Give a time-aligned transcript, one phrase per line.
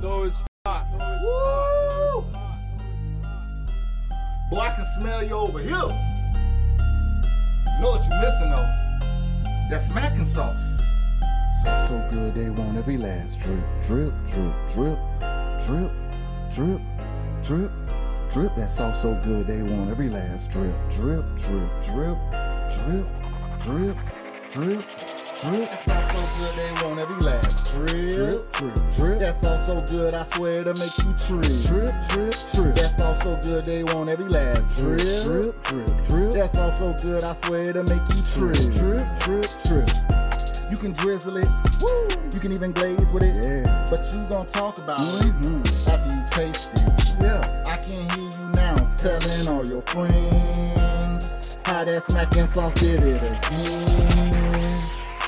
[0.00, 2.22] Those Woo!
[4.50, 5.72] Boy, I can smell you over here.
[7.80, 8.68] know what you're missing though?
[9.70, 10.80] That smacking sauce.
[11.64, 14.98] Sauce so good they want every last drip, drip, drip, drip,
[15.66, 15.90] drip,
[16.48, 16.80] drip,
[17.42, 17.72] drip,
[18.30, 18.56] drip.
[18.56, 22.18] That sauce so good they want every last drip, drip, drip, drip,
[22.70, 23.08] drip,
[23.58, 23.96] drip, drip,
[24.48, 25.07] drip.
[25.42, 27.88] That sauce so good they want every last drip.
[28.08, 31.42] Drip, drip, drip, That sauce so good I swear to make you trip.
[31.42, 32.74] drip, drip, drip.
[32.74, 34.98] That sauce so good they want every last drip.
[35.22, 36.32] drip, drip, drip.
[36.34, 38.72] That sauce so good I swear to make you trip.
[38.72, 39.88] drip, drip, drip.
[40.72, 41.46] You can drizzle it.
[41.80, 42.08] Woo!
[42.34, 43.64] You can even glaze with it.
[43.64, 43.86] Yeah.
[43.88, 45.64] But you gon' talk about Mhm.
[45.64, 47.22] it after you taste it.
[47.22, 47.62] Yeah.
[47.64, 53.22] I can hear you now telling all your friends how that smacking sauce did it
[53.22, 54.37] again.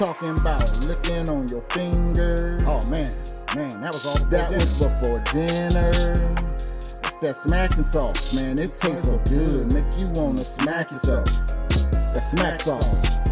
[0.01, 2.57] Talking about licking on your finger.
[2.63, 3.13] Oh man,
[3.55, 4.55] man, that was all That dinner.
[4.55, 6.35] was before dinner.
[6.55, 8.59] It's that smacking sauce, man.
[8.59, 11.27] It tastes so good, make you wanna smack yourself.
[11.69, 13.29] That smack sauce.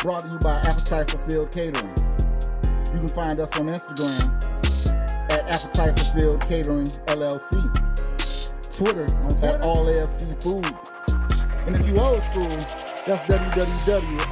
[0.00, 1.96] Brought to you by Appetizer Field Catering.
[2.94, 4.30] You can find us on Instagram
[5.32, 7.60] at Appetizer Field Catering LLC.
[8.72, 9.06] Twitter,
[9.44, 10.64] at All AFC Food.
[11.66, 12.64] And if you old school,
[13.06, 14.22] that's www.allfc.com.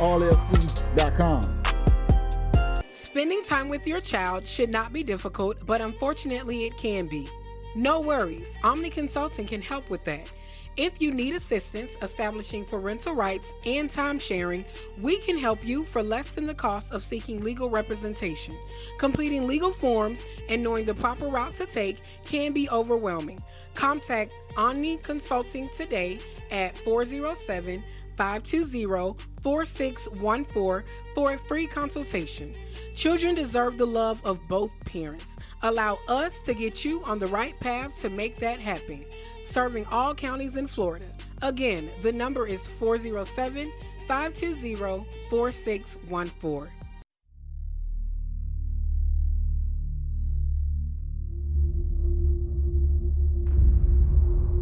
[2.93, 7.29] Spending time with your child should not be difficult, but unfortunately it can be.
[7.75, 10.29] No worries, Omni Consulting can help with that.
[10.77, 14.65] If you need assistance establishing parental rights and time sharing,
[15.01, 18.57] we can help you for less than the cost of seeking legal representation.
[18.99, 23.41] Completing legal forms and knowing the proper route to take can be overwhelming.
[23.75, 26.19] Contact Omni Consulting today
[26.51, 27.83] at 407
[28.21, 32.55] 520 4614 for a free consultation.
[32.95, 35.37] Children deserve the love of both parents.
[35.63, 39.07] Allow us to get you on the right path to make that happen.
[39.43, 41.07] Serving all counties in Florida.
[41.41, 43.73] Again, the number is 407
[44.07, 46.71] 520 4614.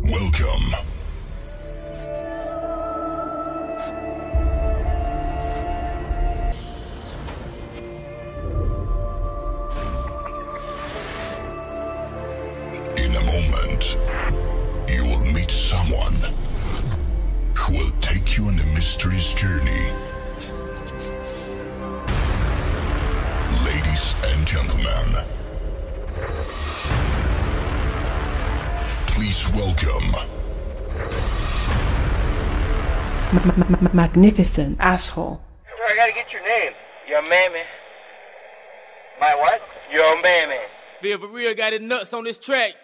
[0.05, 0.98] Welcome.
[33.81, 34.77] Magnificent.
[34.81, 35.41] Asshole.
[35.67, 36.73] I gotta get your name.
[37.09, 37.63] Your mammy.
[39.21, 39.61] My what?
[39.93, 40.59] Your mammy.
[41.01, 42.75] Feel for real got his nuts on this track.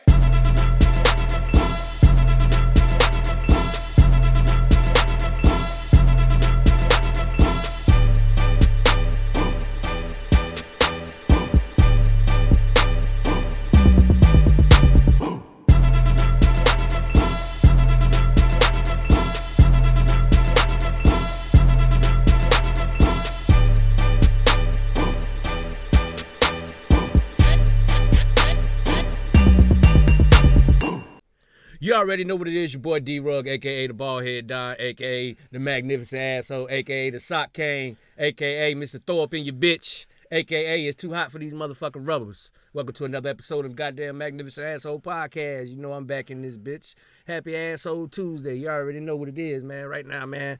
[32.05, 32.75] Already know what it is.
[32.75, 37.55] Your boy D Rug, aka the Ballhead Don, aka the Magnificent Asshole, aka the Sock
[37.55, 39.01] King, aka Mr.
[39.07, 42.51] Throw Up in Your Bitch, aka It's Too Hot for These Motherfucking Rubbers.
[42.75, 45.71] Welcome to another episode of Goddamn Magnificent Asshole Podcast.
[45.71, 46.95] You know I'm back in this bitch.
[47.27, 48.57] Happy Asshole Tuesday.
[48.57, 49.87] You already know what it is, man.
[49.87, 50.59] Right now, man,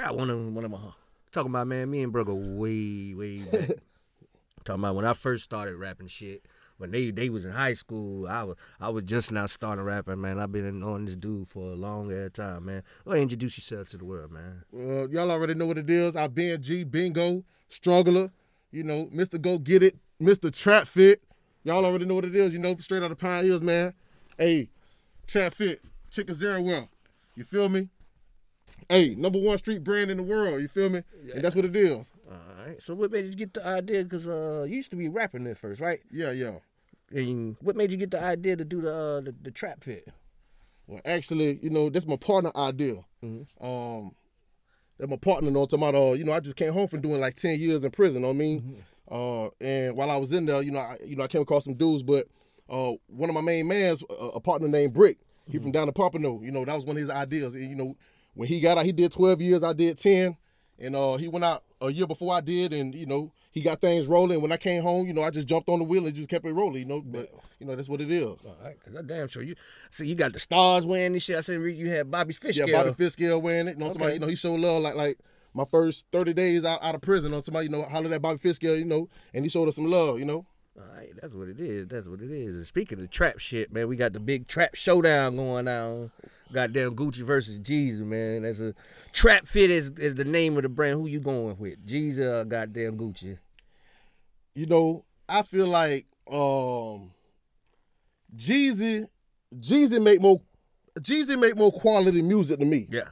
[0.00, 0.78] I got one of them, one of my
[1.30, 1.90] talking about man.
[1.90, 3.68] Me and bro go way, way back.
[4.64, 6.42] talking about when I first started rapping shit.
[6.78, 10.20] When they they was in high school, I was I was just now starting rapping,
[10.20, 10.38] man.
[10.38, 12.82] I've been on this dude for a long ass time, man.
[13.06, 14.62] Ahead, introduce yourself to the world, man.
[14.74, 16.16] Uh, y'all already know what it is.
[16.16, 18.30] I been G, Bingo, Struggler,
[18.70, 19.40] you know, Mr.
[19.40, 20.54] Go Get It, Mr.
[20.54, 21.22] Trap Fit.
[21.64, 23.94] Y'all already know what it is, you know, straight out of Pine Hills, man.
[24.36, 24.68] Hey,
[25.26, 26.88] Trap Fit, Chicken Zero Well.
[27.34, 27.88] You feel me?
[28.88, 31.02] Hey, number one street brand in the world, you feel me?
[31.24, 31.36] Yeah.
[31.36, 32.12] And that's what it is.
[32.30, 32.36] All
[32.66, 32.80] right.
[32.82, 34.04] So what made you get the idea?
[34.04, 36.00] Cause uh, you used to be rapping at first, right?
[36.12, 36.58] Yeah, yeah.
[37.10, 40.08] And what made you get the idea to do the uh, the, the trap fit?
[40.86, 43.04] Well, actually, you know, that's my partner idea.
[43.60, 44.12] Um,
[44.98, 46.00] that my partner know talking about.
[46.00, 48.22] Uh, you know, I just came home from doing like ten years in prison.
[48.22, 51.16] know what I mean, uh, and while I was in there, you know, I, you
[51.16, 52.26] know, I came across some dudes, but
[52.68, 55.18] uh, one of my main mans, a, a partner named Brick,
[55.50, 56.42] he from down in Pompano.
[56.42, 57.54] You know, that was one of his ideas.
[57.54, 57.96] And, you know,
[58.34, 59.62] when he got out, he did twelve years.
[59.62, 60.36] I did ten,
[60.78, 63.80] and uh, he went out a year before I did, and you know, he got
[63.80, 64.42] things rolling.
[64.42, 66.44] When I came home, you know, I just jumped on the wheel and just kept
[66.44, 66.80] it rolling.
[66.80, 68.22] You know, but you know that's what it is.
[68.26, 69.54] All right, cause I damn sure you.
[69.90, 71.38] See, you got the stars wearing this shit.
[71.38, 72.58] I said you had Bobby Fish.
[72.58, 73.78] Yeah, Bobby Fitzgerald wearing it.
[73.78, 74.14] You know, somebody, Okay.
[74.16, 75.18] you know, he showed love like like
[75.54, 77.32] my first thirty days out, out of prison.
[77.32, 79.86] On somebody, you know, hollered at Bobby Fitzgerald, you know, and he showed us some
[79.90, 80.18] love.
[80.18, 80.44] You know.
[80.78, 81.88] All right, that's what it is.
[81.88, 82.54] That's what it is.
[82.56, 86.10] And speaking of trap shit, man, we got the big trap showdown going on.
[86.52, 88.42] Goddamn Gucci versus Jeezy, man.
[88.42, 88.74] That's a
[89.14, 91.00] trap fit is, is the name of the brand.
[91.00, 91.84] Who you going with?
[91.86, 93.38] Jeezy or goddamn Gucci?
[94.56, 97.12] You know, I feel like um
[98.34, 99.06] Jeezy
[99.54, 100.40] Jeezy make more
[100.98, 102.88] Jeezy make more quality music than me.
[102.90, 103.08] Yeah.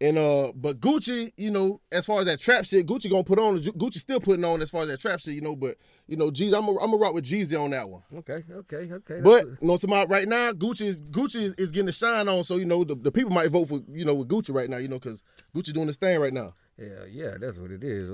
[0.00, 3.38] And uh but Gucci, you know, as far as that trap shit, Gucci gonna put
[3.38, 6.16] on Gucci still putting on as far as that trap shit, you know, but you
[6.16, 8.02] know, Jeezy, I'm gonna I'm rock with Jeezy on that one.
[8.18, 9.20] Okay, okay, okay.
[9.20, 12.28] But you know, to my right now, Gucci is Gucci is, is getting the shine
[12.28, 14.70] on, so you know the, the people might vote for you know with Gucci right
[14.70, 15.24] now, you know, because
[15.54, 16.52] Gucci doing this thing right now.
[16.78, 18.08] Yeah, yeah, that's what it is.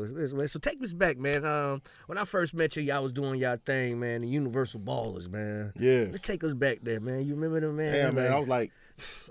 [0.51, 1.45] So take us back, man.
[1.45, 4.23] Um, when I first met you, y'all was doing y'all thing, man.
[4.23, 5.75] The Universal Ballers, man.
[5.79, 6.07] Yeah.
[6.11, 7.27] Let's take us back there, man.
[7.27, 7.95] You remember them, man?
[7.95, 8.73] Yeah, man, I was like,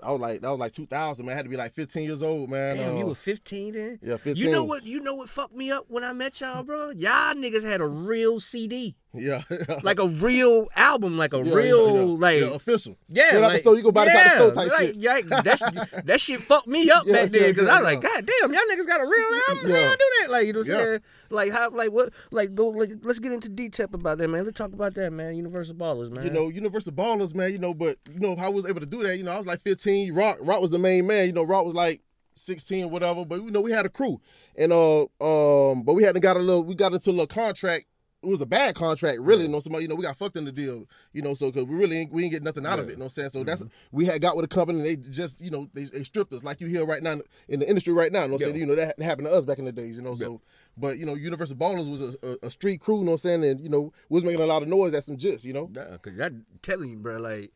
[0.02, 1.32] I was like, that was like 2000, man.
[1.32, 2.76] I had to be like 15 years old, man.
[2.76, 3.98] Damn, you Uh, were 15 then?
[4.02, 4.36] Yeah, 15.
[4.36, 4.84] You know what?
[4.84, 6.90] You know what fucked me up when I met y'all, bro?
[6.90, 9.42] Y'all niggas had a real CD, yeah,
[9.82, 12.42] like a real album, like a Yeah, real like.
[12.42, 12.96] official.
[13.08, 14.86] Yeah, Straight out the like- store, you go buy this out the store type like,
[14.88, 14.96] shit.
[14.96, 18.00] Yeah, that, that shit fucked me up back then because I was like.
[18.00, 19.70] God damn, y'all niggas got a real album.
[19.70, 19.86] How Yeah.
[19.86, 20.30] y'all do that?
[20.30, 21.00] Like, you know what I'm saying?
[21.30, 24.44] Like, how, like, what, like, go, like, let's get into detail about that, man.
[24.44, 25.34] Let's talk about that, man.
[25.36, 26.24] Universal Ballers, man.
[26.24, 27.50] You know, Universal Ballers, man.
[27.52, 29.16] You know, but you know how I was able to do that.
[29.16, 30.12] You know, I was like 15.
[30.14, 31.26] Rock, Rock was the main man.
[31.26, 32.02] You know, Rock was like
[32.36, 33.24] 16, whatever.
[33.24, 34.20] But you know, we had a crew,
[34.56, 36.62] and uh, um, but we hadn't got a little.
[36.64, 37.86] We got into a little contract.
[38.24, 39.42] It was a bad contract, really.
[39.42, 40.86] You know, somebody, you know, we got fucked in the deal.
[41.12, 42.92] You know, so because we really ain't, we ain't get nothing out of it.
[42.92, 43.28] You know what I'm saying?
[43.30, 43.96] So that's Mm-hmm.
[43.96, 44.78] we had got with a company.
[44.80, 47.60] and They just, you know, they, they stripped us like you hear right now in
[47.60, 48.22] the industry right now.
[48.22, 48.56] You know I'm saying?
[48.56, 49.96] You know that happened to us back in the days.
[49.96, 50.40] You know, so.
[50.76, 52.98] But you know, Universal Ballers was a, a, a street crew.
[52.98, 53.44] You know what I'm saying?
[53.44, 55.44] And you know, we was making a lot of noise at some jits.
[55.44, 55.70] You know.
[55.72, 57.52] Nah, cause I'm telling you, bro, like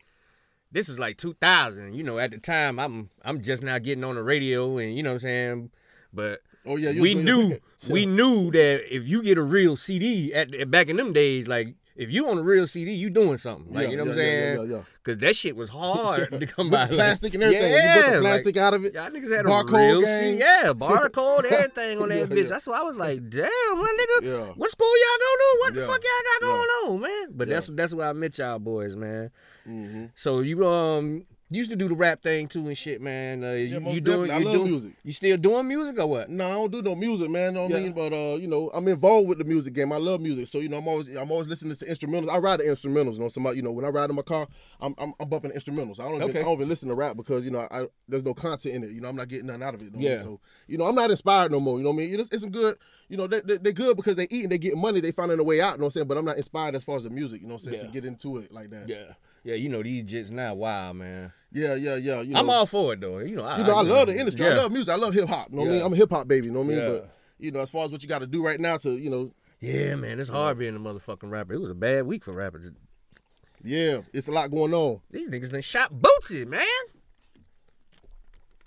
[0.71, 1.94] this was like 2000.
[1.94, 5.03] You know, at the time, I'm I'm just now getting on the radio, and you
[5.03, 5.71] know what I'm saying.
[6.12, 7.61] But Oh, yeah, we was doing your knew thing.
[7.93, 11.49] we knew that if you get a real CD at, at back in them days,
[11.49, 13.73] like if you on a real CD, you doing something.
[13.75, 14.71] Like Yeah, you know what I'm yeah, yeah, saying?
[14.71, 14.83] yeah, yeah.
[15.05, 16.85] Cause that shit was hard to come by.
[16.87, 17.73] the like- plastic and everything.
[17.73, 18.95] Yeah, you put the like, plastic out of it.
[18.95, 20.21] Y'all niggas had a Barcode real gang.
[20.21, 20.39] CD.
[20.39, 22.43] Yeah, barcode, everything on that Yeah, bitch.
[22.45, 22.49] yeah.
[22.51, 24.53] That's why I was like, damn, my nigga, Yeah.
[24.55, 25.59] what school y'all go to?
[25.61, 26.49] What the fuck y'all got Yeah.
[26.49, 27.29] going on, man?
[27.31, 27.55] But Yeah.
[27.55, 29.31] that's that's where I met y'all boys, man.
[29.67, 30.05] Mm-hmm.
[30.15, 33.43] So you um used to do the rap thing too and shit, man.
[33.43, 34.31] Uh, you, most you doing?
[34.31, 34.93] I You love doing, music.
[35.03, 36.29] You still doing music or what?
[36.29, 37.55] No, I don't do no music, man.
[37.55, 37.93] You know what I mean?
[37.93, 39.93] But uh, you know, I'm involved with the music game.
[39.93, 42.31] I love music, so you know, I'm always I'm always listening to instrumentals.
[42.31, 43.15] I ride the instrumentals.
[43.15, 44.47] You know, somebody, you know, when I ride in my car,
[44.81, 45.99] I'm I'm, I'm bumping instrumentals.
[46.00, 46.41] I don't even, Okay.
[46.41, 48.91] I don't even listen to rap because you know I, there's no content in it.
[48.91, 49.93] You know, I'm not getting nothing out of it.
[49.93, 50.03] Mean?
[50.03, 50.19] Yeah.
[50.19, 51.79] So you know, I'm not inspired no more.
[51.79, 52.21] You know what I mean?
[52.21, 52.77] It's, it's some good.
[53.09, 55.00] You know, they, they, they're good because they eat and they get money.
[55.00, 55.73] They finding a way out.
[55.73, 56.09] You know what I'm saying?
[56.09, 57.41] But I'm not inspired as far as the music.
[57.41, 57.79] You know what I'm saying?
[57.81, 57.87] Yeah.
[57.87, 58.87] To get into it like that.
[58.89, 59.15] Yeah,
[59.45, 59.55] yeah.
[59.55, 61.33] You know these jits now, wow, man.
[61.53, 62.21] Yeah, yeah, yeah.
[62.21, 63.19] You know, I'm all for it though.
[63.19, 64.47] You know, I, You know, I love the industry.
[64.47, 64.93] I love music.
[64.93, 65.49] I love hip hop.
[65.50, 65.83] You know what I mean?
[65.83, 66.47] I'm a hip hop baby.
[66.47, 66.79] You know what I mean?
[66.79, 66.89] Yeah.
[66.89, 69.09] But you know, as far as what you got to do right now to, you
[69.11, 69.31] know,
[69.61, 71.55] Yeah, man, it's hard being a motherfucking rapper.
[71.55, 72.71] It was a bad week for rappers.
[73.62, 75.00] yeah, it's a lot going on.
[75.11, 76.62] These niggas done shot Boosie, man.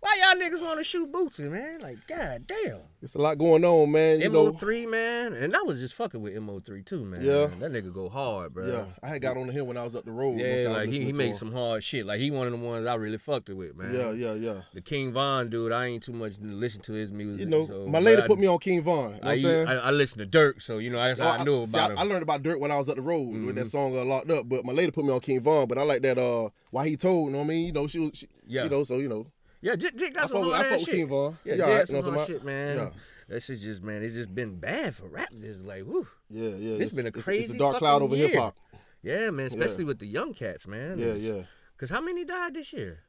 [0.01, 1.79] Why y'all niggas want to shoot Boosie, man?
[1.79, 2.79] Like, god damn.
[3.03, 4.19] It's a lot going on, man.
[4.19, 5.33] You know, MO3, man.
[5.33, 7.23] And I was just fucking with MO3 too, man.
[7.23, 7.47] Yeah.
[7.59, 8.65] That nigga go hard, bro.
[8.67, 10.39] yeah, I had got on him when I was up the road.
[10.39, 12.07] Yeah, like he, he made some hard shit.
[12.07, 13.93] Like he one of the ones I really fucked it with, man.
[13.93, 14.61] Yeah, yeah, yeah.
[14.73, 17.41] The King Von dude, I ain't too much to listen to his music.
[17.45, 19.13] You know, so- my lady I- put me on King Von.
[19.15, 19.67] You know I, I'm saying?
[19.67, 21.99] I, I listen to Durk, so you know that's how I, knew about I, him.
[21.99, 24.31] I learned about Durk when I was up the road with that song uh, "Locked
[24.31, 25.67] Up," but my lady put me on King Von.
[25.67, 26.17] But I like that.
[26.17, 27.27] Uh, why he told?
[27.27, 27.65] You know what I mean?
[27.67, 28.11] You know, she was.
[28.15, 28.63] She, Yeah.
[28.63, 29.27] You know, so you know,
[29.61, 30.95] yeah, Jit, Jit got I some fuck with- hard I fuck ass with shit.
[30.95, 31.37] King Von.
[31.43, 32.77] Yeah, He Jit alright, had some you know what I'm hard talking shit, man.
[32.77, 32.89] Yeah.
[33.29, 35.29] That shit just man, it's just been bad for rap.
[35.41, 36.07] It's like, whoo.
[36.29, 36.77] yeah, yeah.
[36.77, 38.27] This been a crazy It's a dark cloud fucking over year.
[38.29, 38.57] hip hop.
[39.03, 40.99] Yeah, man, especially with the young cats, man.
[40.99, 41.43] Yeah, It's- yeah.
[41.77, 42.99] Cause how many died this year?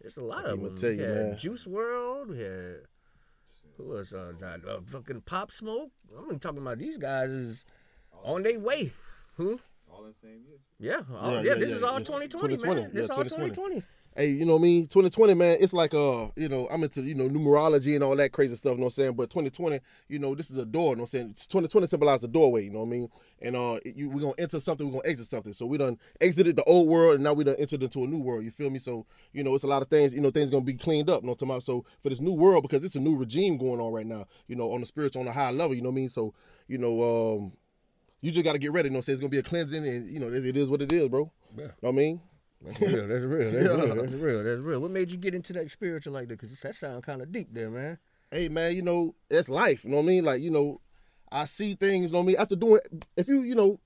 [0.00, 0.76] It's a lot I of can't them.
[0.76, 1.36] tell we you, man.
[1.38, 2.28] Juice WRLD.
[2.28, 2.76] We had
[3.76, 4.62] who else uh, died?
[4.66, 5.90] Uh, fucking Pop Smoke.
[6.28, 7.64] I'm talking about these guys is
[8.24, 8.92] on their way.
[9.36, 9.60] Who?
[9.90, 10.58] All in the same year.
[10.78, 12.90] Yeah, all- Yeah, yeah, yeah, This yeah, is all it's 2020, 2020, man.
[12.94, 13.80] yeah, This all 2020.
[13.80, 13.86] 2020.
[14.16, 14.82] Hey, you know what I mean?
[14.86, 18.32] 2020, man, it's like uh, you know, I'm into, you know, numerology and all that
[18.32, 19.12] crazy stuff, you know what I'm saying?
[19.14, 21.34] But 2020, you know, this is a door, you know what I'm saying?
[21.34, 23.08] 2020 symbolizes a doorway, you know what I mean?
[23.40, 25.52] And uh you, we're gonna enter something, we're gonna exit something.
[25.52, 28.18] So we done exited the old world and now we done entered into a new
[28.18, 28.44] world.
[28.44, 28.78] You feel me?
[28.78, 31.22] So, you know, it's a lot of things, you know, things gonna be cleaned up,
[31.22, 31.62] you know what I'm talking about?
[31.62, 34.56] So for this new world, because it's a new regime going on right now, you
[34.56, 36.08] know, on the spiritual, on a high level, you know what I mean?
[36.08, 36.34] So,
[36.68, 37.52] you know, um,
[38.20, 39.14] you just gotta get ready, you know what I'm saying?
[39.14, 41.30] It's gonna be a cleansing and you know, it, it is what it is, bro.
[41.56, 41.62] Yeah.
[41.62, 42.20] You know what I mean?
[42.64, 43.08] That's real.
[43.08, 43.50] That's real.
[43.50, 43.84] That's Yeah.
[43.84, 43.96] real.
[43.96, 44.44] That's real.
[44.44, 44.80] That's real.
[44.80, 46.40] What made you get into that spiritual like that?
[46.40, 47.98] Because that sound kind of deep there, man.
[48.30, 49.84] hey man, you know, that's life.
[49.84, 50.24] You know what I mean?
[50.24, 50.80] Like, you know,
[51.30, 52.10] I see things.
[52.10, 52.36] You know what I mean?
[52.38, 52.80] After doing,
[53.16, 53.78] if you you know,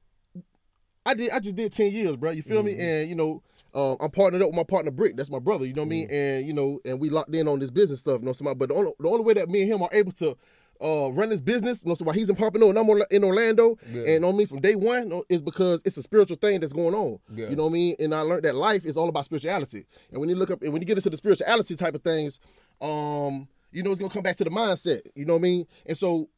[1.05, 2.31] I did I just did ten years, bro.
[2.33, 2.79] You feel me?
[2.79, 3.43] And you know.
[3.75, 5.19] Uh, I'm partnered up with my partner Brick.
[5.19, 5.67] That's my brother.
[5.67, 6.09] You know what I mean?
[6.11, 8.21] And you know, and we locked in on this business stuff.
[8.21, 8.57] You know, somebody.
[8.57, 10.35] But the only, the only way that me and him are able to
[10.81, 13.79] uh, run this business, you know, so while he's in Pompano and I'm in Orlando,
[13.93, 14.03] Yeah.
[14.03, 16.73] and on me from day one, you know, is because it's a spiritual thing that's
[16.73, 17.19] going on.
[17.35, 17.49] Yeah.
[17.49, 17.97] You know what I mean?
[17.99, 19.87] And I learned that life is all about spirituality.
[20.11, 22.39] And when you look up and when you get into the spirituality type of things,
[22.81, 25.03] um, you know, it's gonna come back to the mindset.
[25.15, 25.67] You know what I mean?
[25.87, 26.29] And so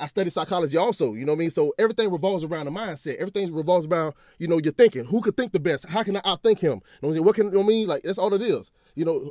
[0.00, 1.50] I study psychology also, you know what I mean?
[1.50, 3.16] So everything revolves around the mindset.
[3.16, 5.04] Everything revolves around, you know, your thinking.
[5.04, 5.86] Who could think the best?
[5.88, 6.80] How can I outthink him?
[7.00, 7.24] You know what, I mean?
[7.24, 7.86] what can you know what I mean?
[7.88, 8.70] Like that's all it is.
[8.96, 9.30] You know,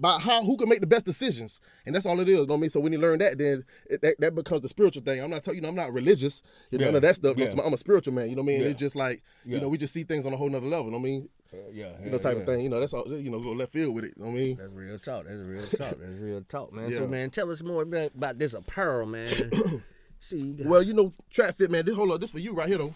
[0.00, 1.60] by how who can make the best decisions.
[1.86, 2.32] And that's all it is.
[2.32, 2.70] You know what I mean?
[2.70, 5.20] So when you learn that, then it, that, that becomes the spiritual thing.
[5.22, 6.88] I'm not telling you know, I'm not religious, you know, Yeah.
[6.90, 7.36] none of that stuff.
[7.36, 7.48] Yeah.
[7.64, 8.60] I'm a spiritual man, you know what I mean?
[8.62, 8.68] Yeah.
[8.68, 9.56] It's just like, Yeah.
[9.56, 10.86] you know, we just see things on a whole nother level.
[10.86, 11.28] You know what I mean?
[11.52, 12.60] Uh, yeah, You know, type of thing.
[12.62, 14.14] You know, that's all you know, go left field with it.
[14.16, 14.56] You know what I mean?
[14.56, 15.24] That's real talk.
[15.26, 15.98] That's real talk.
[16.00, 16.92] That's real talk, man.
[16.92, 19.28] So, man, tell us more about, about this apparel, man.
[20.20, 21.84] See, you Well, you know, trap fit, man.
[21.84, 22.94] This hold up, this for you right here though.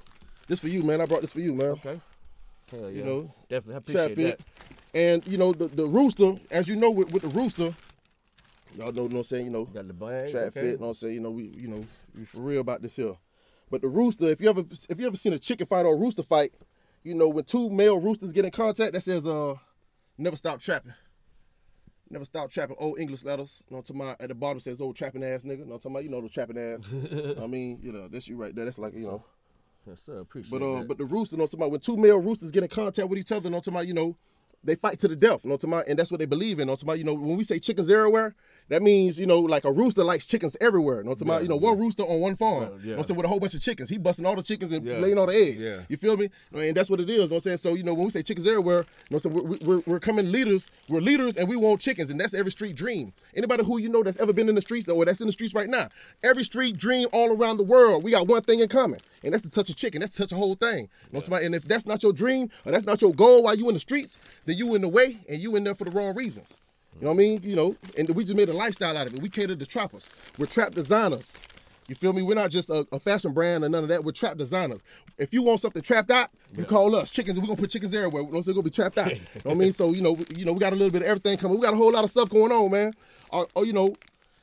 [0.49, 1.01] This for you, man.
[1.01, 1.69] I brought this for you, man.
[1.69, 2.01] okay.
[2.73, 2.89] Hell yeah.
[2.89, 4.39] You know, definitely I trap appreciate fit.
[4.39, 4.80] that.
[4.95, 7.75] And you know, the, the rooster, as you know, with, with the rooster,
[8.77, 10.31] y'all know, know what I'm saying, you know, Got the bag.
[10.31, 10.61] trap okay.
[10.61, 11.81] fit, you know what I'm saying, you know, we you know,
[12.17, 13.15] we for real about this here.
[13.71, 15.99] But the rooster, if you ever if you ever seen a chicken fight or a
[15.99, 16.53] rooster fight,
[17.05, 19.55] you know, when two male roosters get in contact, that says uh
[20.19, 20.93] never stop trapping.
[22.13, 23.63] Never stop trapping old English letters.
[23.71, 24.21] You know talking about?
[24.21, 25.59] At the bottom says old trapping ass nigga.
[25.61, 26.03] You know talking about?
[26.03, 26.81] You know the trapping ass.
[27.41, 28.65] I mean, you know, that's you right there.
[28.65, 29.25] That's like, you know.
[29.87, 30.19] Yes, sir.
[30.19, 30.89] Appreciate But uh, that.
[30.89, 31.71] but the rooster, you know what I'm talking about?
[31.71, 33.77] When two male roosters get in contact with each other, you know what I'm talking
[33.77, 33.87] about?
[33.87, 34.17] You know,
[34.63, 35.89] they fight to the death, you know talking about?
[35.89, 36.99] And that's what they believe in, you know talking about?
[36.99, 38.35] You know, when we say chickens everywhere,
[38.71, 41.43] that means, you know, like a rooster likes chickens everywhere, you know I'm?
[41.43, 43.41] You know, one rooster on one farm, Yeah, you know I'm saying, with a whole
[43.41, 43.89] bunch of chickens.
[43.89, 44.99] He busting all the chickens and Yeah.
[44.99, 45.65] laying all the eggs.
[45.65, 45.81] Yeah.
[45.89, 46.31] You feel me?
[46.55, 47.57] I And that's what it is, you know what I'm saying?
[47.59, 49.35] So, you know, when we say chickens everywhere, you know saying?
[49.35, 52.77] We're, we're, we're coming leaders, we're leaders and we want chickens, and that's every street
[52.77, 53.13] dream.
[53.35, 55.55] Anybody who you know that's ever been in the streets, or that's in the streets
[55.55, 55.89] right now,
[56.23, 59.43] every street dream all around the world, we got one thing in common, and that's
[59.43, 60.01] to touch a chicken.
[60.01, 60.79] That's to touch a whole thing.
[61.11, 61.45] You know what I'm?
[61.47, 63.81] And if that's not your dream, or that's not your goal while you in the
[63.81, 66.57] streets, then you in the way, and you in there for the wrong reasons.
[66.99, 67.41] You know what I mean?
[67.43, 69.23] You know, and we just made a lifestyle out of it.
[69.23, 70.09] We cater to trappers.
[70.39, 71.37] We're trap designers.
[71.89, 72.23] You feel me?
[72.23, 74.05] We're not just a, a fashion brand or none of that.
[74.05, 74.81] We're trap designers.
[75.19, 77.11] If you want something trapped out, you call us.
[77.11, 78.23] Chickens, we're gonna put chickens everywhere.
[78.23, 79.11] You know, so it's gonna be trapped out.
[79.11, 79.73] You know what I mean?
[79.73, 81.59] So, you know, you know, we got a little bit of everything coming.
[81.59, 82.93] We got a whole lot of stuff going on, man.
[83.33, 83.95] Uh, oh, you know,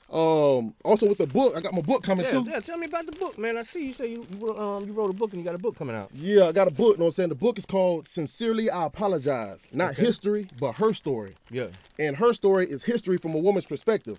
[0.10, 2.46] um, also with the book, I got my book coming yeah, too.
[2.48, 3.58] yeah, tell me about the book, man.
[3.58, 5.56] I see you say you you wrote, um you wrote a book and you got
[5.56, 6.10] a book coming out.
[6.14, 6.94] Yeah, I got a book.
[6.94, 7.30] You know what I'm saying?
[7.30, 9.68] The book is called Sincerely I Apologize.
[9.74, 11.36] Not history, but her story.
[11.52, 11.68] Yeah.
[12.00, 14.18] And her story is history from a woman's perspective.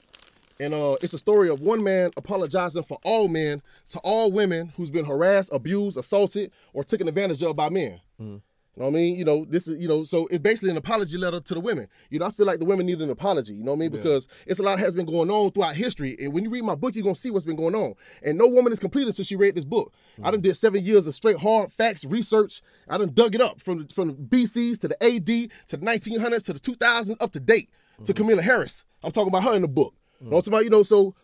[0.60, 4.72] And uh, it's a story of one man apologizing for all men to all women
[4.76, 8.00] who's been harassed, abused, assaulted, or taken advantage of by men.
[8.18, 8.40] What
[8.86, 9.16] I mean?
[9.16, 11.88] You know, this is, you know, so it's basically an apology letter to the women.
[12.10, 13.90] You know, I feel like the women need an apology, you know what I mean?
[13.90, 16.16] Because it's a lot has been going on throughout history.
[16.20, 17.94] And when you read my book, you're gonna see what's been going on.
[18.22, 19.92] And no woman is complete until she read this book.
[20.22, 20.32] I mm.
[20.32, 22.62] done did seven years of straight hard facts research.
[22.88, 25.26] I done dug it up from from the BCs to the AD
[25.68, 27.70] to the 1900s to the 2000s up to date
[28.04, 28.16] to mm.
[28.16, 28.84] Kamala Harris.
[29.02, 29.94] I'm talking about her in the book.
[30.20, 30.44] You know what I'm mm.
[30.44, 30.64] talking about?
[30.64, 31.14] You know, so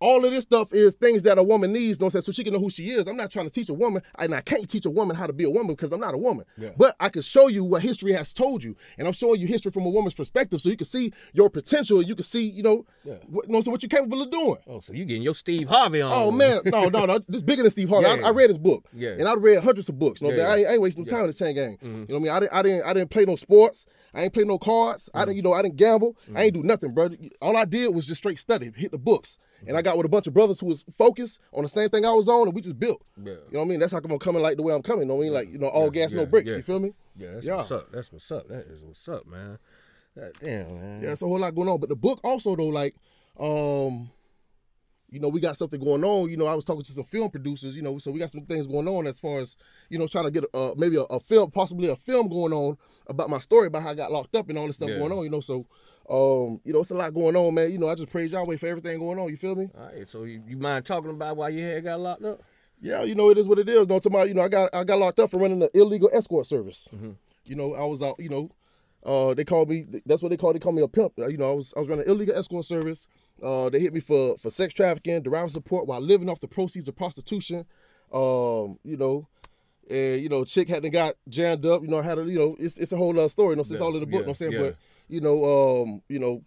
[0.00, 2.52] all of this stuff is things that a woman needs, know what so she can
[2.52, 3.06] know who she is.
[3.06, 5.32] I'm not trying to teach a woman, and I can't teach a woman how to
[5.32, 6.44] be a woman because I'm not a woman.
[6.76, 9.72] But I can show you what history has told you, and I'm showing you history
[9.72, 12.02] from a woman's perspective, so you can see your potential.
[12.02, 12.86] You can see, you know,
[13.26, 14.56] what, you know, so what you're capable of doing.
[14.66, 16.10] Oh, so you getting your Steve Harvey on?
[16.12, 17.18] Oh man, no, no, no.
[17.28, 18.08] This bigger than Steve Harvey.
[18.08, 18.26] Yeah.
[18.26, 19.10] I, I read his book, Yeah.
[19.10, 20.20] and I read hundreds of books.
[20.20, 20.68] You know, Yeah, I, ain't.
[20.68, 21.78] I ain't wasting no time in the chain gang.
[21.78, 21.86] Mm-hmm.
[21.86, 22.30] You know what I mean?
[22.30, 23.86] I didn't, I didn't, I didn't play no sports.
[24.14, 25.10] I ain't play no cards.
[25.14, 25.36] I didn't, mm-hmm.
[25.36, 26.16] you know, I didn't gamble.
[26.34, 26.62] I ain't mm-hmm.
[26.62, 27.10] do nothing, bro.
[27.40, 30.08] All I did was just straight study, hit the books, and I got with a
[30.08, 32.60] bunch of brothers who was focused on the same thing I was on, and we
[32.62, 33.02] just built.
[33.16, 33.32] Yeah.
[33.32, 33.80] You know what I mean?
[33.80, 35.02] That's how I'm coming like the way I'm coming.
[35.02, 35.32] You know what I mean?
[35.34, 36.50] Like you know, all gas, no bricks.
[36.50, 36.56] yeah.
[36.58, 36.92] You feel me?
[37.16, 37.56] Yeah, that's Yeah.
[37.56, 37.92] what's up.
[37.92, 38.48] That's what's up.
[38.48, 39.58] That is what's up, man.
[40.16, 41.02] God damn, man.
[41.02, 41.80] Yeah, it's a whole lot going on.
[41.80, 42.94] But the book also though, like,
[43.38, 44.10] um,
[45.10, 46.28] you know, we got something going on.
[46.30, 47.74] You know, I was talking to some film producers.
[47.76, 49.56] You know, so we got some things going on as far as
[49.88, 52.76] you know, trying to get uh, maybe a, a film, possibly a film going on
[53.06, 54.98] about my story about how I got locked up and all this stuff Yeah.
[54.98, 55.24] going on.
[55.24, 55.66] You know, so
[56.08, 57.70] um, you know, it's a lot going on, man.
[57.70, 59.28] You know, I just praise Yahweh for everything going on.
[59.28, 59.68] You feel me?
[59.76, 62.42] All right, so you, you mind talking about why your hair got locked up?
[62.80, 63.86] Yeah, you know, it is what it is.
[63.86, 66.08] Don't talk about, you know, I got I got locked up for running an illegal
[66.12, 66.88] escort service.
[67.44, 68.50] You know, I was out, you know,
[69.04, 69.86] uh, they called me.
[70.06, 70.52] That's what they call.
[70.52, 71.14] They call me a pimp.
[71.16, 73.06] You know, I was I was running an illegal escort service.
[73.42, 76.88] Uh, they hit me for for sex trafficking, deriving support while living off the proceeds
[76.88, 77.64] of prostitution.
[78.12, 79.28] Um, you know,
[79.88, 81.82] and you know, chick hadn't got jammed up.
[81.82, 83.50] You know, I had a you know, it's it's a whole other story.
[83.50, 84.12] You know, it's all in the book.
[84.12, 84.58] You know what I'm saying, yeah.
[84.60, 84.76] but
[85.08, 86.42] you know, um, you know,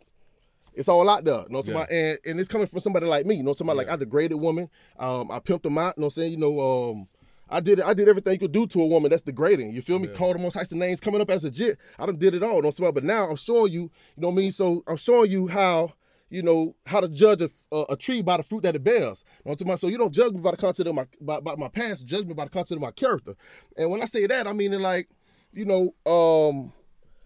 [0.74, 1.42] it's all out there.
[1.42, 1.86] You know what I'm Yeah.
[1.90, 3.36] And, and it's coming from somebody like me.
[3.36, 3.78] You know what I'm saying?
[3.78, 4.70] Like I degraded women.
[4.98, 5.96] Um, I pimped them out.
[5.98, 6.32] You know what I'm saying?
[6.32, 7.08] You know, um,
[7.50, 9.74] I did I did everything you could do to a woman that's degrading.
[9.74, 10.08] You feel me?
[10.08, 11.78] Called them all types of names coming up as a jit.
[12.00, 12.56] I done did it all.
[12.56, 12.94] You know what I'm saying?
[12.94, 14.52] But now I'm showing you, you know what I mean?
[14.52, 15.92] So I'm showing you how,
[16.30, 18.96] you know, how to judge a, a, a tree by the fruit that it bears.
[18.96, 19.80] You know what I'm talking about?
[19.82, 22.26] So you don't judge me by the content of my by, by my past, judge
[22.26, 23.36] me by the content of my character.
[23.76, 25.10] And when I say that, I mean it like,
[25.52, 26.72] you know, um,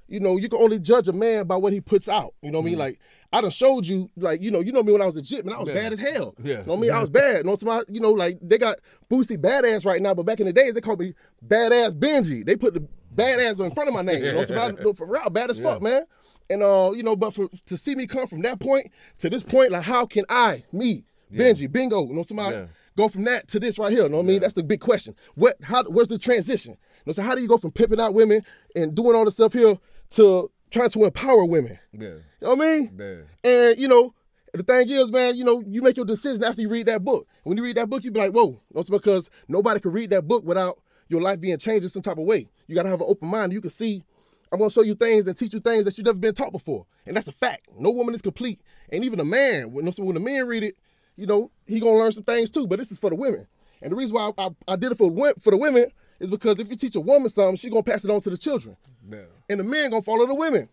[0.08, 2.34] you know, you can only judge a man by what he puts out.
[2.42, 2.80] You know what I mean?
[2.80, 3.00] Like
[3.34, 5.46] I done showed you, like, you know, you know me when I was a jit,
[5.46, 5.78] man, I was Mm-hmm.
[5.78, 5.84] Yeah.
[5.84, 6.36] bad as hell.
[6.44, 6.52] Yeah.
[6.52, 6.92] You know what I mean?
[6.92, 7.38] I was bad.
[7.38, 7.96] You know what I'm talking about?
[7.96, 8.78] You know, like they got
[9.10, 11.14] Boosie badass right now, but back in the days they called me
[11.46, 12.46] badass Benji.
[12.46, 14.24] They put the badass in front of my name.
[14.24, 14.98] You know what I'm talking about?
[14.98, 16.04] For real, bad as fuck, man.
[16.50, 19.42] And uh, you know, but for to see me come from that point to this
[19.42, 22.24] point, like how can I, me, Benji, bingo, you know?
[22.52, 22.66] Yeah.
[22.96, 24.04] Go from that to this right here.
[24.04, 24.42] You know what I mean?
[24.42, 25.16] That's the big question.
[25.34, 26.74] What how where's the transition?
[26.74, 28.42] You know, so how do you go from pimping out women
[28.76, 29.76] and doing all this stuff here
[30.16, 31.80] to trying to empower women?
[31.94, 32.08] Yeah.
[32.08, 32.98] You know what I mean?
[32.98, 33.50] Yeah.
[33.50, 34.14] And you know,
[34.54, 37.28] the thing is, man, you know, you make your decision after you read that book.
[37.44, 40.28] When you read that book, you be like, whoa, that's because nobody can read that
[40.28, 42.48] book without your life being changed in some type of way.
[42.68, 43.54] You gotta have an open mind.
[43.54, 44.04] You can see,
[44.52, 46.86] I'm gonna show you things and teach you things that you've never been taught before.
[47.06, 47.68] And that's a fact.
[47.78, 48.62] No woman is complete.
[48.92, 50.76] And even a man, when, so when the man read it,
[51.16, 52.68] you know, he gonna learn some things too.
[52.68, 53.48] But this is for the women.
[53.82, 56.60] And the reason why I, I, I did it for for the women is because
[56.60, 58.78] if you teach a woman something, she gonna pass it on to the children.
[59.10, 59.20] Yeah.
[59.50, 60.70] And the men gonna follow the women.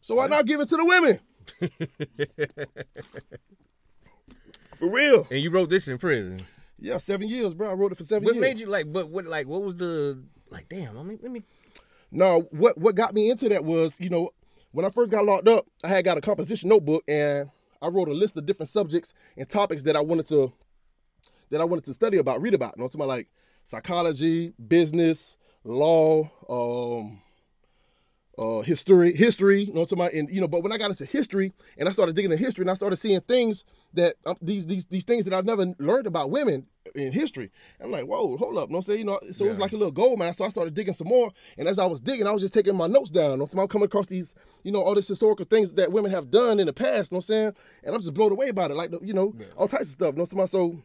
[0.00, 1.20] So why not give it to the women?
[4.76, 5.26] for real.
[5.30, 6.40] And you wrote this in prison.
[6.78, 7.70] Yeah, seven years, bro.
[7.70, 8.42] I wrote it for seven What years.
[8.42, 8.92] What made you like?
[8.92, 9.46] But what like?
[9.46, 10.68] What was the like?
[10.68, 10.96] Damn.
[10.96, 11.42] I mean, let me.
[12.10, 14.30] No, what what got me into that was, you know,
[14.72, 17.50] when I first got locked up, I had got a composition notebook and
[17.82, 20.52] I wrote a list of different subjects and topics that I wanted to
[21.50, 22.74] that I wanted to study about, read about.
[22.76, 23.28] You know, what I'm like
[23.68, 27.20] psychology, business, law, um,
[28.38, 29.64] uh, history, history.
[29.64, 30.20] You know what I'm talking?
[30.20, 32.62] And you know, but when I got into history and I started digging into history
[32.62, 36.06] and I started seeing things that um, these these these things that I've never learned
[36.06, 37.50] about women in history.
[37.78, 38.70] I'm like, whoa, hold up.
[38.70, 39.00] You know saying?
[39.00, 40.32] You know, so it was like a little gold mine.
[40.32, 41.30] So I started digging some more.
[41.58, 43.32] And as I was digging, I was just taking my notes down.
[43.32, 46.10] You know what I'm coming across these, you know, all these historical things that women
[46.10, 47.12] have done in the past.
[47.12, 47.54] You know what I'm saying?
[47.84, 48.78] And I'm just blown away about it.
[48.78, 50.14] Like, you know, all types of stuff.
[50.14, 50.82] You know what So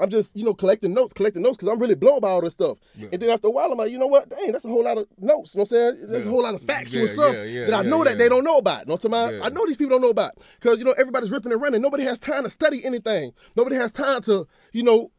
[0.00, 2.52] I'm just, you know, collecting notes, collecting notes, because I'm really blown by all this
[2.54, 2.78] stuff.
[3.00, 4.28] And then after a while, I'm like, you know what?
[4.28, 5.54] Dang, that's a whole lot of notes.
[5.54, 6.06] You know what I'm saying?
[6.08, 8.04] There's a whole lot of factual Yeah, stuff yeah, yeah, that I know yeah.
[8.04, 8.80] that they don't know about.
[8.80, 9.34] You know what I'm?
[9.36, 9.44] Yeah.
[9.44, 10.32] I know these people don't know about.
[10.60, 11.80] Because, you know, everybody's ripping and running.
[11.82, 13.32] Nobody has time to study anything.
[13.56, 15.10] Nobody has time to, you know,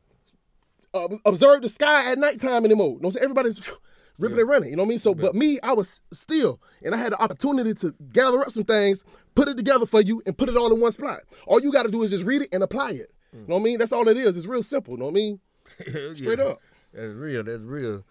[0.94, 2.88] uh, observe the sky at nighttime anymore.
[2.88, 3.24] You know what I'm saying?
[3.24, 3.70] Everybody's
[4.18, 4.70] ripping and running.
[4.72, 5.00] You know what I mean?
[5.00, 8.64] So, but me, I was still, and I had the opportunity to gather up some
[8.64, 9.04] things,
[9.36, 11.22] put it together for you, and put it all in one spot.
[11.48, 13.12] All you got to do is just read it and apply it.
[13.42, 13.78] You know what I mean?
[13.80, 14.38] That's all it is.
[14.38, 14.94] It's real simple.
[14.94, 15.40] You know what I mean?
[16.16, 16.46] Straight Yeah.
[16.46, 16.62] up.
[16.94, 17.44] That's real.
[17.44, 18.04] That's real.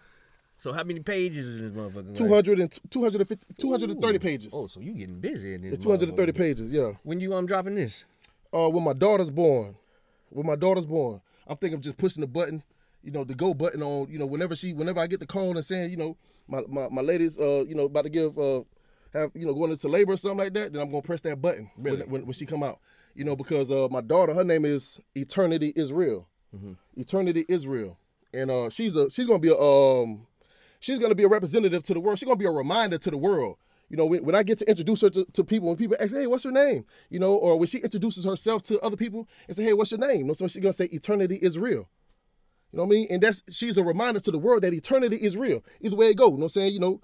[0.59, 2.07] So how many pages is this motherfucker?
[2.07, 2.15] like?
[2.15, 4.19] 200 and 250, 230 Ooh.
[4.19, 4.53] pages.
[4.55, 5.73] Oh, so you getting busy in this?
[5.73, 6.91] It's 230 pages, yeah.
[7.03, 8.05] When you um dropping this?
[8.53, 9.75] uh, when my daughter's born,
[10.29, 12.63] when my daughter's born, I'm thinking of just pushing the button,
[13.03, 15.51] you know, the go button on, you know, whenever she, whenever I get the call
[15.55, 16.15] and saying, you know,
[16.47, 18.63] my my, my lady's, uh, you know, about to give, uh,
[19.13, 21.41] have, you know, going into labor or something like that, then I'm gonna press that
[21.41, 21.97] button Really?
[22.03, 22.79] when, when when she come out,
[23.15, 26.27] you know, because uh, my daughter, her name is Eternity Israel,
[26.95, 27.97] Eternity Israel,
[28.33, 30.27] and uh, she's a she's gonna be a um,
[30.79, 32.19] she's gonna be a representative to the world.
[32.19, 33.57] She's gonna be a reminder to the world.
[33.89, 36.13] You know, when, when I get to introduce her to, to people, when people ask,
[36.13, 39.55] "Hey, what's her name?" You know, or when she introduces herself to other people and
[39.55, 41.87] say, "Hey, what's your name?" You know, so she's gonna say, "Eternity is real."
[42.71, 43.07] You know what I mean?
[43.09, 45.63] And that's she's a reminder to the world that eternity is real.
[45.79, 46.25] Either way it go.
[46.25, 46.73] You know what I'm saying?
[46.73, 47.01] You know,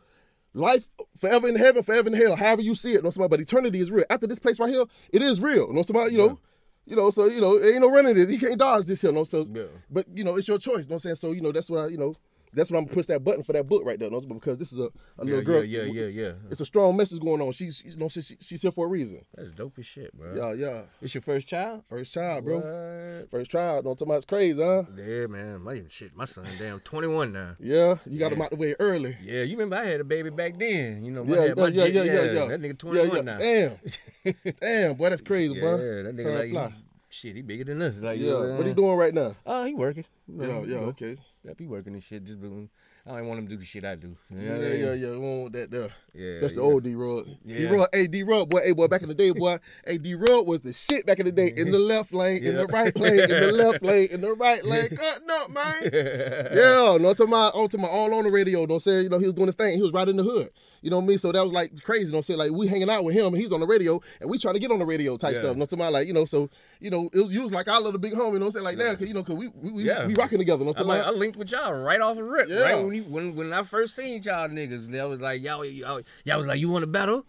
[0.53, 3.03] life forever in heaven, forever in hell, however you see it.
[3.03, 3.29] Know I'm?
[3.29, 4.05] But eternity is real.
[4.09, 5.71] After this place right here, it is real.
[5.71, 6.11] Know I'm?
[6.11, 6.39] You know.
[6.85, 8.29] You know, so you know, ain't no running this.
[8.31, 9.23] You can't dodge this here, no.
[9.23, 9.65] So, Yeah.
[9.89, 10.85] but you know, it's your choice.
[10.85, 11.15] You know what I'm saying?
[11.17, 12.15] So, you know, that's what I, you know,
[12.53, 14.09] that's what I'm gonna push that button for that book right there.
[14.09, 15.63] You know, because this is a, a Yeah, little girl.
[15.63, 16.31] yeah, yeah, yeah, yeah.
[16.49, 17.51] It's a strong message going on.
[17.53, 19.23] She's, you know, she, she- she's here for a reason.
[19.35, 20.35] That's dope as shit, bro.
[20.35, 20.81] Yeah, yeah.
[21.01, 21.83] It's your first child?
[21.87, 22.57] First child, bro.
[22.59, 23.31] What?
[23.31, 23.85] First child.
[23.85, 24.83] Don't tell me it's crazy, huh?
[24.97, 25.61] Yeah, man.
[25.61, 26.15] My shit.
[26.15, 27.55] My son, damn, 21 now.
[27.59, 29.15] Yeah, you got him out the way early.
[29.23, 31.03] Yeah, you remember I had a baby back then.
[31.05, 32.45] You know, my, Yeah, had my yeah, yeah, yeah, yeah, yeah.
[32.47, 33.21] That nigga Yeah, 21 yeah.
[33.21, 33.37] now.
[33.37, 35.71] Damn, damn, boy, that's crazy, bro.
[35.71, 36.67] Yeah, that nigga Time like, fly.
[36.69, 36.75] he-
[37.09, 37.95] shit, he bigger than us.
[37.95, 39.35] Like, Yeah, you know what he doing right now?
[39.45, 40.05] Oh, he working.
[40.27, 41.17] Yeah, You yeah, know, okay.
[41.43, 42.23] Yep, be working and shit.
[42.23, 42.69] Just doing,
[43.05, 44.15] I don't want him to do the shit I do.
[44.29, 44.79] You know Yeah, I mean?
[44.79, 45.07] yeah, yeah.
[45.09, 45.89] We don't want that there.
[46.13, 46.67] Yeah, That's the yeah.
[46.67, 47.25] old D Rug.
[47.25, 47.69] D Yeah.
[47.69, 50.45] Rug, hey D Rug, boy, hey boy, back in the day, boy, hey D Rug
[50.45, 51.51] was the shit back in the day.
[51.55, 54.63] In the left lane, in the right lane, in the left lane, in the right
[54.63, 54.89] lane.
[54.89, 55.81] Cutting up, man.
[55.93, 58.65] yeah, no, to my, on to my all on the radio.
[58.65, 59.75] Don't say, you know, he was doing his thing.
[59.77, 60.49] He was right in the hood.
[60.83, 61.17] You know what I mean?
[61.19, 62.05] So that was like crazy.
[62.07, 62.39] You know what I'm saying?
[62.39, 64.59] Like we hanging out with him and he's on the radio and we trying to
[64.59, 65.41] get on the radio type Yeah.
[65.41, 65.55] stuff.
[65.55, 65.93] You know what I'm?
[65.93, 68.33] Like, you know, so, you know, it was, you was like our little big homie,
[68.33, 68.63] you know what I'm saying?
[68.65, 70.07] Like that, cause, you know, cause we, we, we, Yeah.
[70.07, 70.63] we rocking together.
[70.63, 72.49] You know I, what I'm like, I linked with y'all right off the rip.
[72.49, 72.61] Yeah.
[72.63, 76.01] Right when, you, when when I first seen y'all niggas, they was like, y'all, y'all,
[76.25, 77.25] y'all was like, you want a battle?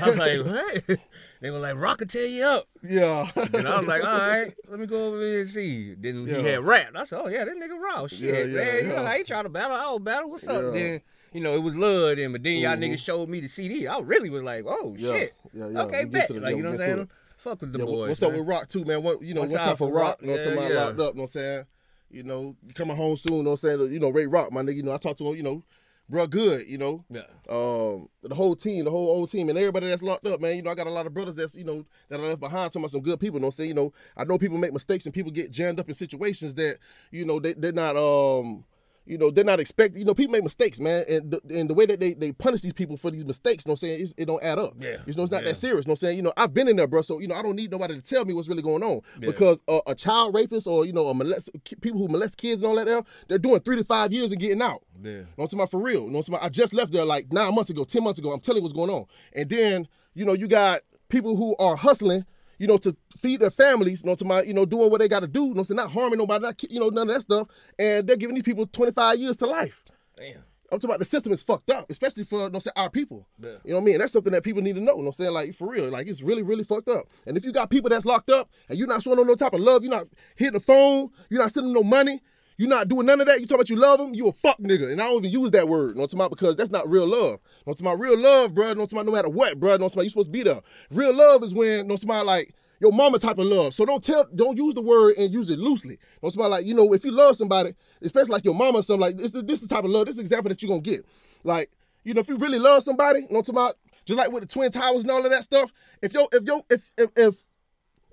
[0.00, 0.44] I was like,
[0.88, 0.98] what?
[1.40, 2.66] They were like, Rock will tear you up.
[2.82, 3.30] Yeah.
[3.52, 5.94] And I was like, all right, let me go over here and see.
[5.94, 6.38] Then Yeah.
[6.38, 6.88] he had rap.
[6.96, 8.06] I said, oh yeah, that nigga raw.
[8.06, 8.76] Shit, Yeah, yeah, man.
[8.76, 9.10] You know, yeah.
[9.10, 9.76] I ain't trying to battle.
[9.76, 10.30] I don't battle.
[10.30, 10.62] What's up?
[10.62, 10.70] Yeah.
[10.72, 11.00] Then,
[11.32, 12.82] you know, it was love then, but then y'all mm-hmm.
[12.94, 13.86] niggas showed me the CD.
[13.86, 15.34] I really was like, oh Yeah, shit.
[15.52, 15.82] yeah, yeah.
[15.82, 16.28] Okay, bet.
[16.28, 17.08] the- like, yeah, you know what I'm saying?
[17.36, 18.08] fuck with the Yeah, boys.
[18.08, 19.02] what's up with Rock too, man?
[19.02, 20.18] What you know, One one, time time for Rock, Rock.
[20.22, 20.80] you know, Yeah, somebody yeah.
[20.84, 21.64] locked up, you know what I'm saying?
[22.10, 23.92] You know, you coming home soon, you know what I'm saying?
[23.92, 25.62] You know, Ray Rock, my nigga, you know, I talked to him, you know,
[26.08, 27.04] bro, good, you know.
[27.10, 27.22] Yeah.
[27.48, 30.56] Um, the whole team, the whole old team, and everybody that's locked up, man.
[30.56, 32.70] You know, I got a lot of brothers that's, you know, that I left behind.
[32.72, 33.36] Talking about some good people.
[33.36, 33.68] You know what I'm saying?
[33.68, 36.78] You know, I know people make mistakes and people get jammed up in situations that,
[37.10, 38.64] you know, they they're not um
[39.06, 41.04] you know, they're not expecting, you know, people make mistakes, man.
[41.08, 43.70] And the, and the way that they, they punish these people for these mistakes, you
[43.70, 44.72] know what I'm saying, it's, it don't add up.
[44.80, 44.96] Yeah.
[45.06, 45.48] You know, it's not Yeah.
[45.48, 45.84] that serious.
[45.84, 46.16] You know what I'm saying?
[46.16, 47.02] You know, I've been in there, bro.
[47.02, 49.00] So, you know, I don't need nobody to tell me what's really going on.
[49.20, 52.68] Because uh, a child rapist or, you know, a molest, people who molest kids and
[52.68, 54.82] all that there, they're doing three to five years and getting out.
[55.02, 55.10] Yeah.
[55.10, 55.94] You know what I'm talking about for real.
[55.94, 56.46] You know what I'm talking about?
[56.46, 58.32] I just left there like nine months ago, 10 months ago.
[58.32, 59.04] I'm telling you what's going on.
[59.34, 62.24] And then, you know, you got people who are hustling,
[62.64, 65.06] you know, to feed their families, you know, to my, you know, doing what they
[65.06, 67.20] got to do, you know, so not harming nobody, not, you know, none of that
[67.20, 67.46] stuff.
[67.78, 69.84] And they're giving these people 25 years to life.
[70.16, 70.36] Damn.
[70.72, 73.28] I'm talking about the system is fucked up, especially for, you know, what our people.
[73.38, 73.50] Yeah.
[73.64, 73.98] You know what I mean?
[73.98, 74.96] That's something that people need to know.
[74.96, 75.34] You know I'm saying?
[75.34, 75.90] Like, for real.
[75.90, 77.04] Like, it's really, really fucked up.
[77.26, 79.52] And if you got people that's locked up and you're not showing them no type
[79.52, 82.22] of love, you're not hitting the phone, you're not sending them no money,
[82.56, 84.14] you're not doing none of that, you talking about you love him?
[84.14, 84.90] you a fuck nigga.
[84.90, 86.30] And I don't even use that word, know what about?
[86.30, 87.40] Because that's not real love.
[87.66, 87.98] Know what about?
[87.98, 89.06] Real love, bro, know what about?
[89.06, 90.02] No matter what, bro, know what about?
[90.02, 90.60] You supposed to be there.
[90.90, 92.26] Real love is when, know what about?
[92.26, 93.72] Like, your mama type of love.
[93.72, 95.98] So don't tell, don't use the word and use it loosely.
[96.20, 96.50] What about?
[96.50, 99.30] Like, you know, if you love somebody, especially like your mama or something, like, this,
[99.32, 101.06] this the type of love, this example that you're gonna get.
[101.44, 101.70] Like,
[102.04, 103.76] you know, if you really love somebody, what about?
[104.04, 106.64] Just like with the Twin Towers and all of that stuff, if yo if yo
[106.68, 107.43] if, if, if,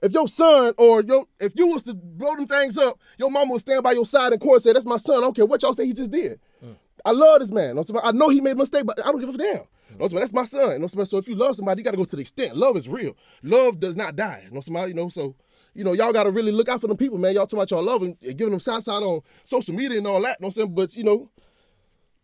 [0.02, 3.52] if your son or your if you was to blow them things up, your mama
[3.52, 5.18] would stand by your side in court and say, That's my son.
[5.18, 6.40] I don't care what y'all say he just did.
[6.64, 6.72] Hmm.
[7.06, 7.70] I love this man.
[7.70, 8.06] You know what I'm saying?
[8.06, 9.48] I know he made a mistake, but I don't give a damn.
[9.48, 9.64] You know
[9.98, 10.20] what I'm saying?
[10.22, 10.62] That's my son.
[10.62, 11.06] You know what I'm saying?
[11.06, 12.56] So if you love somebody, you gotta go to the extent.
[12.56, 13.16] Love is real.
[13.44, 14.44] Love does not die.
[14.46, 15.36] You know what You know, so
[15.74, 17.34] you know, y'all gotta really look out for them people, man.
[17.34, 20.08] Y'all talking about y'all love and and giving them shots out on social media and
[20.08, 20.38] all that.
[20.40, 20.76] You know what I'm saying?
[20.76, 21.30] But you know,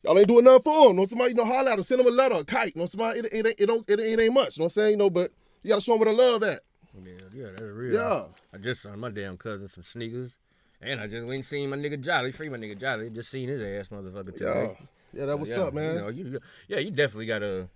[0.03, 0.93] Y'all ain't doing nothing for them.
[0.95, 2.73] You know, somebody, you know, holler at them, send them a letter, a kite.
[2.75, 4.55] You know, somebody, it, it, ain't- it, don't, it, it ain't much.
[4.57, 4.91] You know what I'm saying?
[4.91, 5.31] You know, but
[5.63, 6.59] you gotta show them where the love at.
[7.05, 7.93] Yeah, yeah, that's real.
[7.93, 8.23] Yeah.
[8.53, 10.35] I just sent my damn cousin some sneakers.
[10.81, 13.09] And I just went and seen my nigga Jolly, free my nigga Jolly.
[13.09, 14.53] Just seen his ass motherfucker Yeah.
[14.53, 14.77] today.
[15.13, 15.95] Yeah, that what's yeah, up, man.
[15.95, 17.67] You know, you, yeah, you definitely gotta.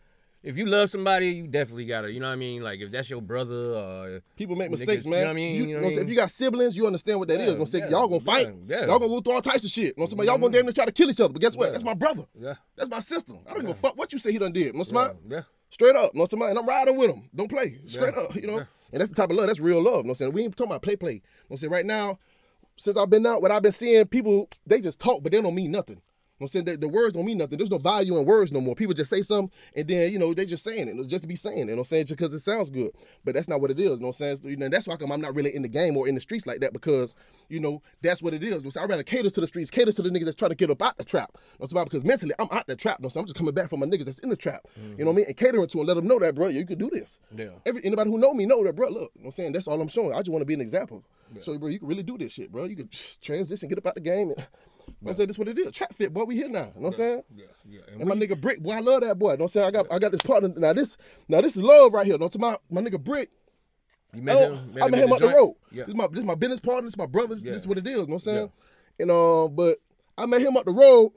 [0.43, 2.11] If you love somebody, you definitely gotta.
[2.11, 2.61] You know what I mean?
[2.61, 5.21] Like if that's your brother or People make niggas, mistakes, you man.
[5.21, 5.55] know what I mean?
[5.55, 5.97] You, You know what what I I'm saying?
[5.97, 6.05] mean?
[6.05, 7.39] If you got siblings, you understand what that is.
[7.39, 7.83] You know what I'm saying?
[7.85, 8.47] Yeah, Y'all gonna fight.
[8.67, 8.85] yeah, yeah.
[8.87, 9.85] Y'all gonna go through all types of shit.
[9.85, 10.17] You know what I'm?
[10.19, 10.41] Y'all mm-hmm.
[10.43, 11.33] gonna damn near try to kill each other.
[11.33, 11.71] But guess what?
[11.71, 12.23] That's my brother.
[12.39, 12.55] Yeah.
[12.75, 13.33] That's my sister.
[13.49, 14.75] I don't give a fuck what you say he done did.
[14.75, 15.41] You know yeah.
[15.69, 16.11] Straight up.
[16.13, 16.41] You know what I'm?
[16.41, 17.29] And I'm riding with him.
[17.33, 17.79] Don't play.
[17.87, 18.23] Straight Yeah.
[18.23, 18.35] up.
[18.35, 18.65] You know?
[18.91, 19.47] And that's the type of love.
[19.47, 19.99] That's real love.
[19.99, 20.33] You know I'm saying?
[20.33, 21.13] We ain't talking about play play.
[21.13, 21.71] You know I'm saying?
[21.71, 22.19] Right now,
[22.77, 25.55] since I've been out, what I've been seeing, people, they just talk, but they don't
[25.55, 26.01] mean nothing.
[26.41, 26.79] You know what I'm saying?
[26.79, 27.59] The, the words don't mean nothing.
[27.59, 28.73] There's no value in words no more.
[28.73, 30.95] People just say something and then, you know, they just saying it.
[30.97, 31.59] It's just to be saying it.
[31.59, 32.07] You know what I'm saying?
[32.07, 32.91] Just because it sounds good.
[33.23, 33.91] But that's not what it is.
[33.91, 34.39] You know what I'm saying?
[34.43, 36.21] You know, and that's why come I'm not really in the game or in the
[36.21, 37.15] streets like that because,
[37.47, 38.49] you know, that's what it is.
[38.49, 38.83] You know I'm saying?
[38.85, 40.81] I'd rather cater to the streets, cater to the niggas that's trying to get up
[40.81, 41.29] out the trap.
[41.35, 41.85] You know saying?
[41.85, 42.97] Because mentally, I'm out the trap.
[43.01, 44.61] You know I'm just coming back from my niggas that's in the trap.
[44.97, 45.25] You know what I mean?
[45.27, 47.19] And catering to them, let them know that, bro, you could do this.
[47.35, 47.49] Yeah.
[47.67, 49.51] Every, anybody who know me know that, bro, look, you know what I'm saying?
[49.51, 50.11] That's all I'm showing.
[50.11, 51.03] I just want to be an example.
[51.39, 52.65] So, bro, you can really do this shit, bro.
[52.65, 52.89] You can
[53.21, 54.31] transition, get up out the game.
[54.31, 54.47] And,
[54.87, 55.27] you know I'm saying?
[55.27, 55.71] This what it is.
[55.71, 56.23] Trap fit, boy.
[56.25, 56.59] We here now.
[56.59, 57.23] You know what I'm saying?
[57.35, 57.79] Yeah, yeah.
[57.99, 59.31] And my nigga Brick, boy, I love that boy.
[59.31, 59.67] You know what I'm saying?
[59.67, 60.49] I got I got this partner.
[60.55, 62.13] Now this now this is love right here.
[62.15, 62.61] You know what I'm talking about?
[62.69, 63.29] My nigga Brick.
[64.13, 64.73] You I, met him?
[64.81, 65.55] I met him at up the road.
[65.71, 65.83] Yeah.
[65.83, 66.83] This is my this is my business partner.
[66.83, 67.35] This is my brother.
[67.35, 67.53] This, Yeah.
[67.53, 67.93] this is what it is.
[67.93, 68.51] You know what I'm saying?
[68.99, 69.77] And um, but
[70.17, 71.11] I met him up the road,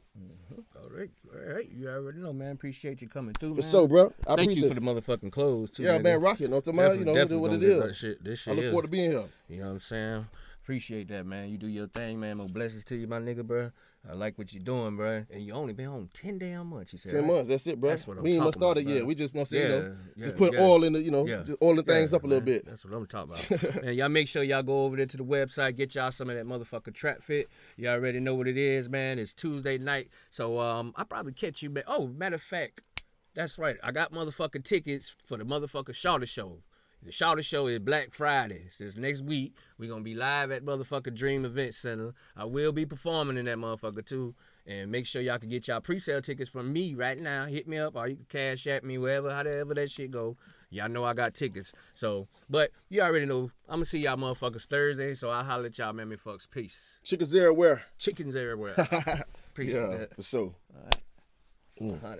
[0.90, 1.68] right, all right.
[1.70, 2.52] You already know, man.
[2.52, 3.70] Appreciate you coming through, For man.
[3.70, 4.12] sure, bro.
[4.26, 4.80] I Thank appreciate you for it.
[5.04, 5.82] the motherfucking clothes, too.
[5.84, 6.02] Yeah, nigga.
[6.04, 6.40] man, rock it.
[6.42, 6.98] You know what I'm talking about?
[6.98, 7.84] You know, Definitely- what it definitely is.
[7.84, 8.70] that shit- this I shit look is.
[8.70, 9.24] forward to being here.
[9.48, 10.26] You know what I'm saying?
[10.62, 11.48] Appreciate that, man.
[11.50, 12.36] You do your thing, man.
[12.38, 13.70] More blessings to you, my nigga, bro.
[14.08, 15.24] I like what you're doing, bro.
[15.30, 16.92] And you only been home ten damn months.
[16.92, 17.32] You said Ten right?
[17.34, 17.90] months, that's it, bro.
[17.90, 18.98] That's what I'm we ain't even talking started about, yet.
[19.00, 19.06] bro.
[19.06, 20.60] We just, you know, what I'm you know, Yeah, just put yeah.
[20.60, 21.42] oil in the, you know, Yeah.
[21.44, 22.46] just oil the things Yeah, up a little man.
[22.46, 22.66] bit.
[22.66, 23.84] That's what I'm talking about.
[23.84, 26.36] and y'all make sure y'all go over there to the website, get y'all some of
[26.36, 27.48] that motherfucker trap fit.
[27.76, 29.20] You all already know what it is, man.
[29.20, 30.08] It's Tuesday night.
[30.30, 31.84] So um I probably catch you back.
[31.86, 32.80] Oh, matter of fact,
[33.34, 33.76] that's right.
[33.84, 36.58] I got motherfucking tickets for the motherfucker Shawty Show.
[37.04, 38.62] The Shawty Show is Black Friday.
[38.66, 39.54] It's this next week.
[39.76, 42.12] We're gonna be live at motherfucker Dream Event Center.
[42.36, 44.34] I will be performing in that motherfucker too.
[44.68, 47.46] And make sure y'all can get y'all pre-sale tickets from me right now.
[47.46, 50.36] Hit me up or you can cash at me, wherever, however that shit go.
[50.70, 51.72] Y'all know I got tickets.
[51.94, 55.14] So, but you already know I'm gonna see y'all motherfuckers Thursday.
[55.14, 56.08] So I'll holler at y'all, man.
[56.08, 56.48] Me fucks.
[56.48, 57.00] Peace.
[57.02, 57.82] Chickens everywhere.
[57.98, 58.74] Chickens everywhere.
[59.50, 60.14] Appreciate Yeah, that.
[60.14, 60.54] for sure.
[61.80, 62.00] Mm.
[62.00, 62.18] Holla.